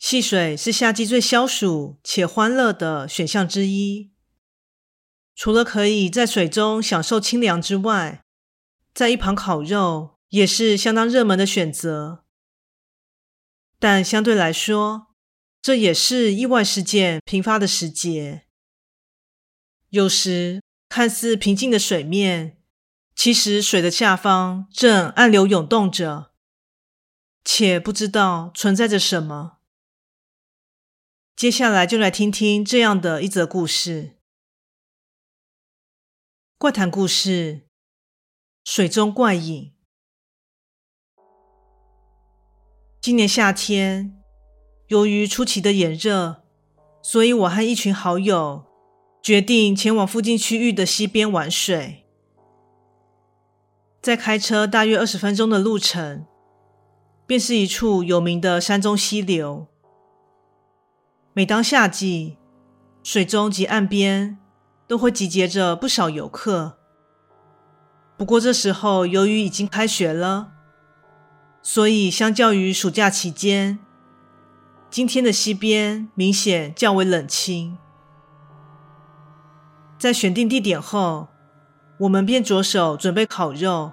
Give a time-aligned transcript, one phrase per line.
[0.00, 4.10] 戏水是夏季最消暑且欢乐的选项之一。
[5.36, 8.24] 除了可以在水中享受清凉之外，
[8.94, 12.24] 在一旁烤肉也是相当热门的选择。
[13.78, 15.08] 但相对来说，
[15.60, 18.46] 这也是意外事件频发的时节。
[19.90, 22.62] 有时看似平静的水面，
[23.14, 26.32] 其实水的下方正暗流涌动着，
[27.44, 29.59] 且不知道存在着什么。
[31.40, 34.10] 接下来就来听听这样的一则故事：
[36.58, 37.62] 怪谈故事
[38.70, 39.72] 《水中怪影》。
[43.00, 44.20] 今年夏天，
[44.88, 46.42] 由于出奇的炎热，
[47.00, 48.66] 所以我和一群好友
[49.22, 52.04] 决定前往附近区域的溪边玩水。
[54.02, 56.26] 在开车大约二十分钟的路程，
[57.26, 59.69] 便是一处有名的山中溪流。
[61.32, 62.38] 每当夏季，
[63.04, 64.36] 水中及岸边
[64.88, 66.76] 都会集结着不少游客。
[68.16, 70.50] 不过这时候，由于已经开学了，
[71.62, 73.78] 所以相较于暑假期间，
[74.90, 77.78] 今天的溪边明显较为冷清。
[79.96, 81.28] 在选定地点后，
[81.98, 83.92] 我们便着手准备烤肉。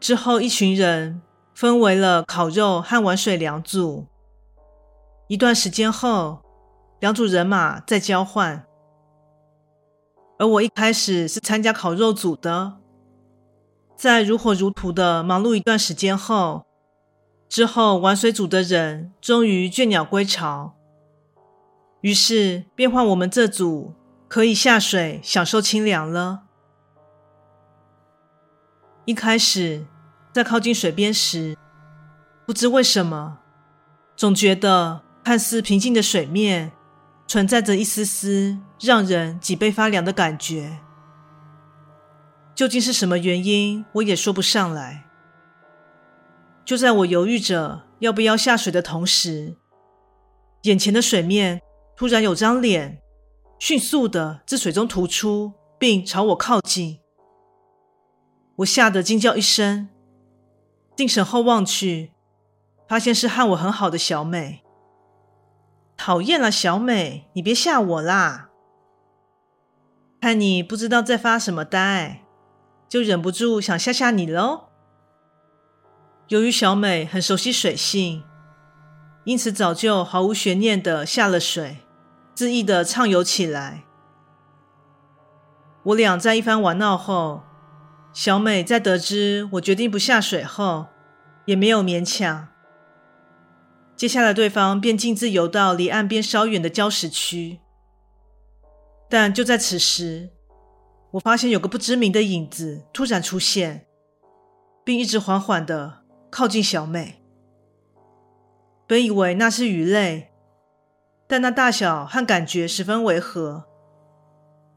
[0.00, 1.22] 之后，一群人
[1.54, 4.08] 分为了烤肉和玩水两组。
[5.28, 6.40] 一段时间后，
[7.00, 8.64] 两组人马再交换，
[10.38, 12.78] 而我一开始是参加烤肉组的。
[13.94, 16.64] 在如火如荼的忙碌一段时间后，
[17.46, 20.74] 之后玩水组的人终于倦鸟归巢，
[22.00, 23.92] 于是便换我们这组
[24.28, 26.44] 可以下水享受清凉了。
[29.04, 29.84] 一开始
[30.32, 31.54] 在靠近水边时，
[32.46, 33.40] 不知为什么，
[34.16, 35.02] 总觉得。
[35.28, 36.72] 看似平静的水面，
[37.26, 40.78] 存在着一丝丝让人脊背发凉的感觉。
[42.54, 45.04] 究竟是什么原因，我也说不上来。
[46.64, 49.58] 就在我犹豫着要不要下水的同时，
[50.62, 51.60] 眼前的水面
[51.94, 53.02] 突然有张脸
[53.58, 57.00] 迅速的自水中突出，并朝我靠近。
[58.56, 59.90] 我吓得惊叫一声，
[60.96, 62.12] 定神后望去，
[62.88, 64.64] 发现是和我很好的小美。
[65.98, 68.48] 讨厌了，小美，你别吓我啦！
[70.20, 72.22] 看你不知道在发什么呆，
[72.88, 74.68] 就忍不住想吓吓你喽。
[76.28, 78.22] 由于小美很熟悉水性，
[79.24, 81.78] 因此早就毫无悬念的下了水，
[82.34, 83.82] 恣意的畅游起来。
[85.82, 87.42] 我俩在一番玩闹后，
[88.12, 90.86] 小美在得知我决定不下水后，
[91.46, 92.48] 也没有勉强。
[93.98, 97.58] 接下来，对方便径自游到离岸边稍远的礁石区。
[99.10, 100.30] 但就在此时，
[101.10, 103.88] 我发现有个不知名的影子突然出现，
[104.84, 107.20] 并一直缓缓的靠近小美。
[108.86, 110.30] 本以为那是鱼类，
[111.26, 113.64] 但那大小和感觉十分违和，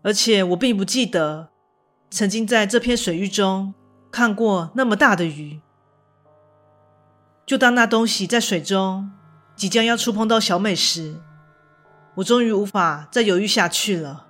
[0.01, 1.51] 而且我并不记得
[2.09, 3.75] 曾经在这片水域中
[4.11, 5.61] 看过那么大的鱼。
[7.51, 9.11] 就当那东西在水中
[9.57, 11.17] 即将要触碰到小美时，
[12.15, 14.25] 我终于无法再犹豫下去了。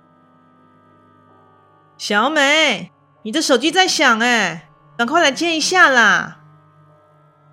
[1.96, 2.90] 小美，
[3.22, 6.40] 你的手机在响哎，赶快来接一下啦！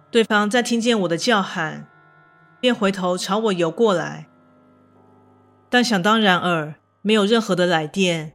[0.10, 1.88] 对方在听见我的叫喊，
[2.60, 4.27] 便回头朝我游过来，
[5.69, 6.74] 但想当然尔，
[7.04, 8.33] 没有任何的来电。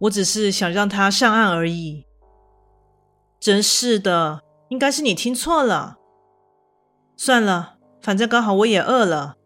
[0.00, 2.04] 我只是想让他上岸而已。
[3.38, 4.40] 真是的，
[4.70, 5.98] 应该是你听错了。
[7.24, 9.36] 算了，反正刚好我也饿了，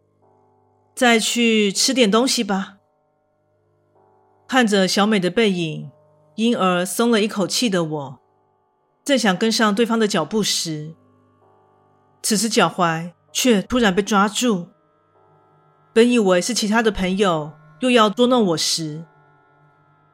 [0.94, 2.78] 再去吃点东西吧。
[4.48, 5.90] 看着小美的背影，
[6.36, 8.18] 因而松了一口气的我，
[9.04, 10.94] 正想跟上对方的脚步时，
[12.22, 14.68] 此时脚踝却突然被抓住。
[15.92, 19.04] 本以为是其他的朋友又要捉弄我时，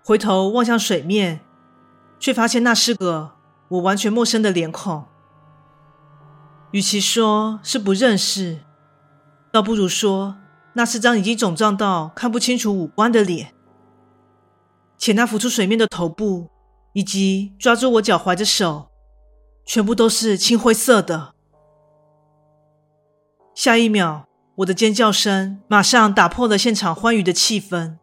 [0.04, 1.42] 回头望向水面，
[2.18, 3.36] 却发现那是个
[3.68, 5.04] 我完全陌生的脸孔。
[6.72, 8.60] 与其说是不认识，
[9.52, 10.36] 倒不如说
[10.72, 13.54] 那是张已经肿胀到看不清楚五官的脸。
[14.96, 16.48] 且那浮出水面的头部，
[16.94, 18.88] 以及抓住我脚踝的手，
[19.66, 21.34] 全部都是青灰色的。
[23.54, 24.24] 下一秒，
[24.56, 27.98] 我的尖叫声马上打破了现场欢愉的气氛，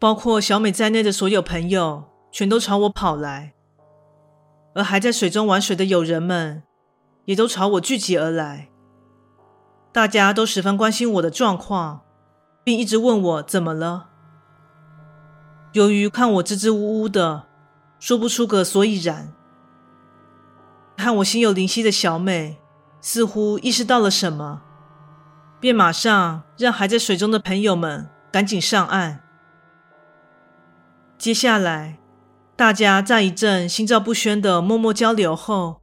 [0.00, 3.52] 包括小美在内的所有朋友全都朝我跑来，
[4.74, 6.64] 而还在水中玩水的友人们
[7.28, 8.70] 也都朝我聚集而来。
[9.92, 12.00] 大家都十分关心我的状况，
[12.64, 14.08] 并一直问我怎么了。
[15.72, 17.44] 由于看我支支吾吾的，
[18.00, 19.34] 说不出个所以然，
[20.96, 22.56] 看我心有灵犀的小美
[23.02, 24.62] 似乎意识到了什么，
[25.60, 29.20] 便马上让还在水中的朋友们赶紧上岸。
[31.18, 31.98] 接下来，
[32.56, 35.82] 大家在一阵心照不宣的默默交流后，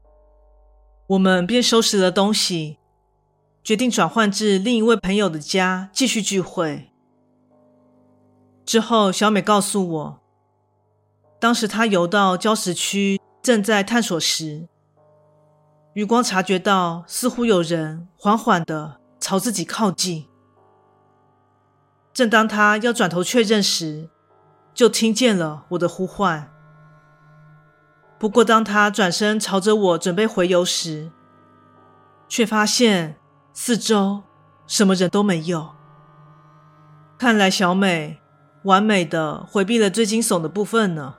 [1.07, 2.79] 我们便收拾了东西，
[3.63, 6.89] 决定转换至另一位朋友的家继续聚会。
[8.65, 10.19] 之后，小美告诉我，
[11.39, 14.67] 当时她游到礁石区，正在探索时，
[15.93, 20.25] 余光察觉到似乎有人缓缓地朝自己靠近。
[22.11, 24.09] 正当她要转头确认时，
[24.73, 26.51] 就听见了我的呼唤。
[28.25, 31.11] 不过，当他转身朝着我准备回游时，
[32.27, 33.17] 却发现
[33.53, 34.23] 四周
[34.65, 35.75] 什么人都没有。
[37.19, 38.19] 看来，小美。
[38.63, 41.17] 完美的回避了最惊悚的部分呢。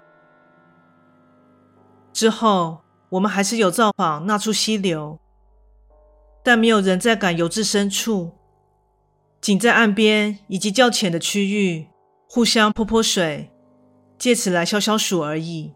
[2.12, 2.78] 之后，
[3.10, 5.20] 我们还是有造访那处溪流，
[6.42, 8.32] 但没有人再敢游至深处，
[9.40, 11.86] 仅在岸边以及较浅的区域
[12.28, 13.52] 互相泼泼水，
[14.18, 15.75] 借此来消消暑而已。